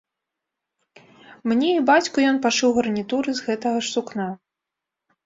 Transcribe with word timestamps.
Мне 1.51 1.69
і 1.79 1.83
бацьку 1.89 2.17
ён 2.29 2.39
пашыў 2.45 2.73
гарнітуры 2.79 3.29
з 3.41 3.47
гэтага 3.51 3.77
ж 3.89 3.93
сукна. 3.97 4.27